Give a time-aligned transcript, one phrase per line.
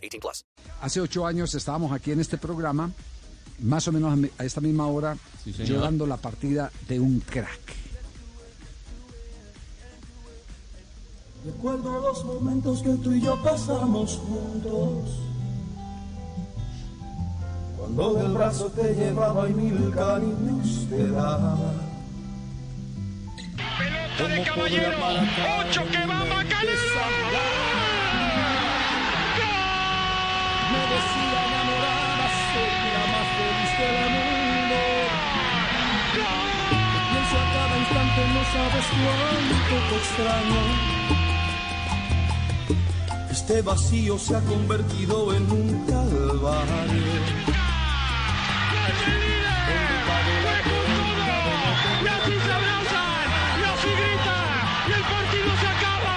[0.00, 0.44] 18 plus.
[0.80, 2.90] Hace ocho años estábamos aquí en este programa,
[3.60, 7.80] más o menos a a esta misma hora, yo dando la partida de un crack.
[11.44, 15.20] Recuerdo los momentos que tú y yo pasamos juntos.
[17.78, 21.56] Cuando del brazo te llevaba y mil cariños te daba.
[23.78, 24.98] Pelota de caballero.
[25.60, 26.80] Ocho que va Macalero.
[27.32, 27.69] Me
[38.34, 40.62] no sabes cuánto te extraño.
[43.30, 47.12] Este vacío se ha convertido en un calvario.
[52.02, 53.28] Y así se abrazan.
[53.96, 54.48] Gritan.
[54.88, 56.14] Y el partido se acaba.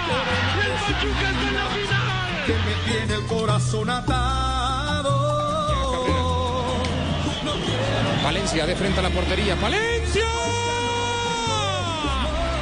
[0.55, 2.45] Y el Pachuca está en la final.
[2.45, 4.62] que me tiene el corazón atado.
[8.23, 9.55] Valencia de frente a la portería.
[9.55, 10.23] ¡Valencia!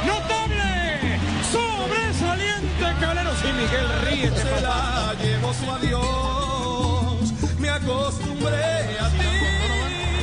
[0.04, 1.18] ¡Notable!
[1.52, 7.32] ¡Sobresaliente Caleros y Miguel Ríete, se la llevo su adiós.
[7.60, 9.32] Me acostumbré a ti.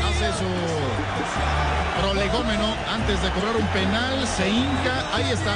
[0.10, 5.56] hace su prolegómeno antes de cobrar un penal, se hinca, ahí está.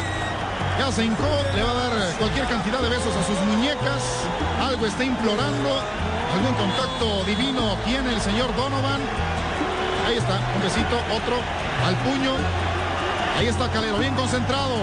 [0.79, 4.01] Ya se hincó, le va a dar cualquier cantidad de besos a sus muñecas.
[4.61, 5.81] Algo está implorando.
[6.33, 9.01] Algún contacto divino tiene el señor Donovan.
[10.05, 11.37] Ahí está, un besito, otro
[11.85, 12.33] al puño.
[13.37, 14.75] Ahí está Calero, bien concentrado.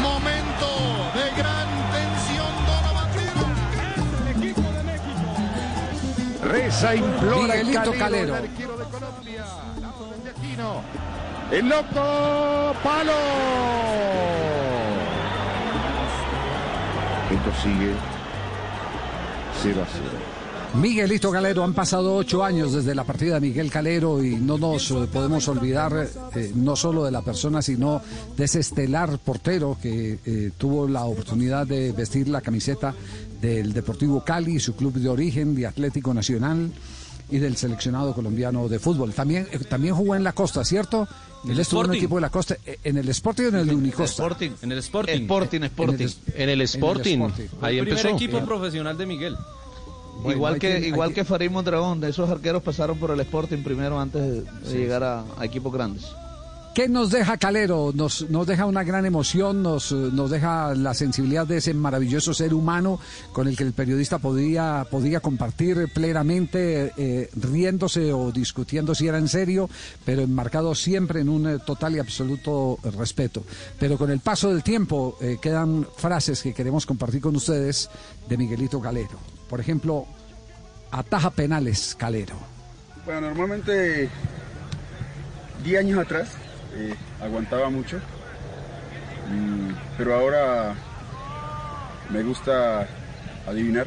[0.00, 0.66] Momento
[1.14, 3.04] de gran tensión, Donovan.
[6.42, 8.36] Reza, implora el Miguelito Calero, Calero.
[8.36, 9.44] el arquero de Colombia.
[9.80, 10.82] La orden de Aquino.
[11.50, 13.12] El loco palo.
[17.30, 17.92] Esto sigue
[19.62, 20.43] 0 a 0.
[20.80, 24.90] Miguelito Calero, han pasado ocho años desde la partida de Miguel Calero y no nos
[24.90, 28.02] eh, podemos olvidar eh, no solo de la persona, sino
[28.36, 32.92] de ese estelar portero que eh, tuvo la oportunidad de vestir la camiseta
[33.40, 36.72] del Deportivo Cali, su club de origen, de Atlético Nacional
[37.30, 39.12] y del seleccionado colombiano de fútbol.
[39.12, 41.06] También, eh, también jugó en la costa, ¿cierto?
[41.48, 41.98] Él estuvo en Sporting.
[41.98, 44.22] equipo de la costa, en el Sporting o en el Unicosta.
[44.24, 45.12] Sporting, en el Sporting.
[45.22, 45.94] Sporting, Sporting.
[45.94, 47.20] En el- En el Sporting.
[47.20, 47.44] Sporting.
[47.62, 48.16] Ahí el primer empezó.
[48.16, 49.36] equipo profesional de Miguel.
[50.22, 53.62] Bueno, igual que, igual que- que Farid Mondragón, de esos arqueros pasaron por el Sporting
[53.62, 56.04] primero antes de, de llegar a, a equipos grandes.
[56.74, 57.92] ¿Qué nos deja Calero?
[57.94, 62.52] Nos, nos deja una gran emoción, nos, nos deja la sensibilidad de ese maravilloso ser
[62.52, 62.98] humano
[63.32, 69.18] con el que el periodista podía, podía compartir plenamente, eh, riéndose o discutiendo si era
[69.18, 69.70] en serio,
[70.04, 73.44] pero enmarcado siempre en un eh, total y absoluto respeto.
[73.78, 77.88] Pero con el paso del tiempo eh, quedan frases que queremos compartir con ustedes
[78.28, 79.20] de Miguelito Calero.
[79.54, 80.04] Por ejemplo,
[80.90, 82.34] ataja penales Calero.
[83.04, 84.08] Bueno, normalmente
[85.62, 86.30] 10 años atrás
[86.74, 87.98] eh, aguantaba mucho,
[89.30, 90.74] mm, pero ahora
[92.10, 92.88] me gusta
[93.46, 93.86] adivinar.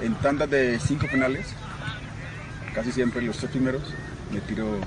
[0.00, 1.48] En tandas de 5 penales,
[2.72, 3.82] casi siempre los tres primeros,
[4.30, 4.78] me tiro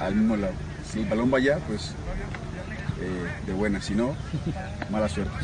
[0.00, 0.54] al mismo lado.
[0.90, 1.90] Si el balón va allá, pues
[3.02, 4.16] eh, de buena, si no,
[4.90, 5.36] mala suerte.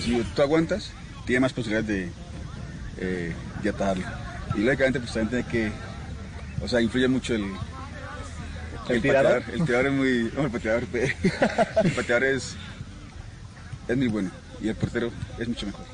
[0.00, 0.92] Si tú aguantas,
[1.26, 2.24] tienes más posibilidades de,
[2.98, 4.06] eh, de atajarlo.
[4.54, 5.72] Y lógicamente, pues también tiene que,
[6.64, 7.44] o sea, influye mucho el,
[8.88, 9.42] el, pateador.
[9.52, 10.84] El pateador es muy, no, el pateador,
[11.84, 12.56] el pateador es,
[13.88, 15.84] es muy bueno y el portero es mucho mejor.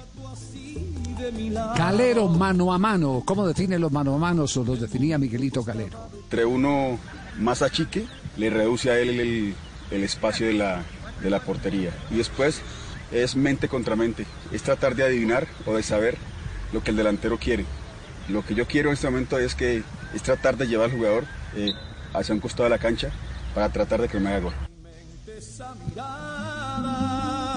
[1.77, 6.09] Calero mano a mano, ¿cómo define los mano a mano o los definía Miguelito Calero?
[6.23, 6.99] Entre uno
[7.39, 8.07] más achique,
[8.37, 9.55] le reduce a él el,
[9.91, 10.83] el espacio de la,
[11.23, 11.91] de la portería.
[12.11, 12.63] Y después
[13.13, 16.17] es mente contra mente, es tratar de adivinar o de saber
[16.73, 17.65] lo que el delantero quiere.
[18.29, 19.83] Lo que yo quiero en este momento es que
[20.15, 21.25] es tratar de llevar al jugador
[21.57, 21.73] eh,
[22.13, 23.11] hacia un costado de la cancha
[23.55, 24.55] para tratar de que me haga gol.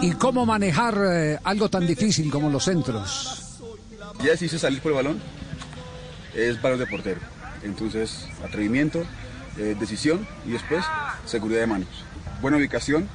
[0.01, 3.60] ¿Y cómo manejar eh, algo tan difícil como los centros?
[4.24, 5.21] Ya si hice salir por el balón,
[6.33, 7.21] es balón de portero.
[7.63, 9.04] Entonces, atrevimiento,
[9.57, 10.83] eh, decisión y después
[11.25, 11.89] seguridad de manos.
[12.42, 13.07] Buena ubicación,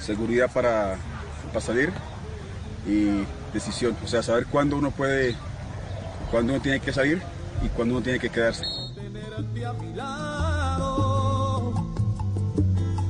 [0.00, 0.96] seguridad para,
[1.48, 1.92] para salir
[2.86, 3.96] y decisión.
[4.04, 5.36] O sea, saber cuándo uno puede
[6.30, 7.20] cuando uno tiene que salir
[7.62, 8.64] y cuando uno tiene que quedarse.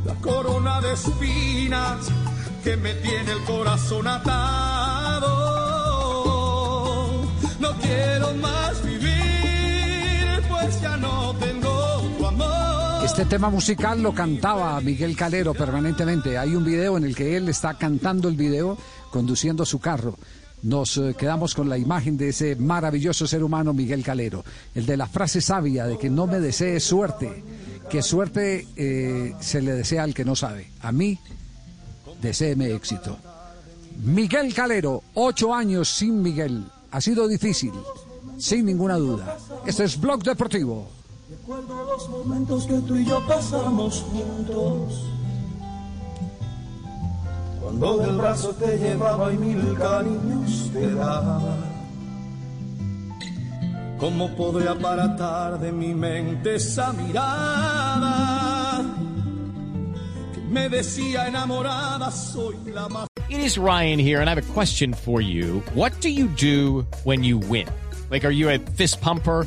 [0.05, 2.09] La corona de espinas
[2.63, 5.33] que me tiene el corazón atado.
[7.61, 13.05] No quiero más vivir, pues ya no tengo tu amor.
[13.05, 16.39] Este tema musical lo cantaba Miguel Calero permanentemente.
[16.39, 18.79] Hay un video en el que él está cantando el video
[19.13, 20.17] conduciendo su carro.
[20.63, 24.45] Nos eh, quedamos con la imagen de ese maravilloso ser humano Miguel Calero,
[24.75, 27.45] el de la frase sabia de que no me desee suerte,
[27.91, 30.71] que suerte eh, se le desea al que no sabe.
[30.81, 31.19] A mí,
[32.21, 33.19] deséeme éxito.
[34.05, 36.65] Miguel Calero, ocho años sin Miguel.
[36.91, 37.73] Ha sido difícil,
[38.39, 39.37] sin ninguna duda.
[39.67, 40.89] Este es Blog Deportivo.
[41.49, 45.07] Los momentos que tú y yo pasamos juntos.
[47.63, 51.57] Cuando del brazo te llevaba y mil cariños te daba.
[53.99, 58.83] ¿Cómo podré aparatar de mi mente esa mirada?
[60.35, 63.07] Que me decía enamorada, soy la más.
[63.29, 65.63] It is Ryan here, and I have a question for you.
[65.75, 67.69] What do you do when you win?
[68.11, 69.47] Like, are you a fist pumper?